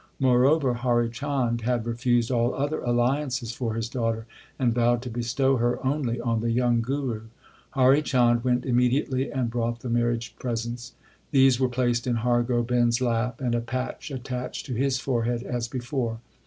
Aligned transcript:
Moreover 0.19 0.73
Hari 0.73 1.11
Chand 1.11 1.61
had 1.61 1.85
refused 1.85 2.31
all 2.31 2.55
other 2.55 2.79
alliances 2.79 3.51
for 3.53 3.75
his 3.75 3.87
daughter, 3.87 4.25
and 4.57 4.73
vowed 4.73 5.03
to 5.03 5.11
bestow 5.11 5.57
her 5.57 5.77
only 5.85 6.19
on 6.19 6.39
the 6.39 6.49
young 6.49 6.81
Guru. 6.81 7.19
1 7.19 7.29
Hari 7.73 8.01
Chand 8.01 8.43
went 8.43 8.65
immediately 8.65 9.31
and 9.31 9.51
brought 9.51 9.81
the 9.81 9.89
marriage 9.89 10.35
presents. 10.39 10.93
These 11.29 11.59
were 11.59 11.69
placed 11.69 12.07
in 12.07 12.15
Har 12.15 12.41
Gobind 12.41 12.87
s 12.93 12.99
lap 12.99 13.41
and 13.41 13.53
a 13.53 13.61
patch 13.61 14.09
attached 14.09 14.65
to 14.65 14.73
his 14.73 14.97
forehead 14.99 15.43
as 15.43 15.67
before. 15.67 16.19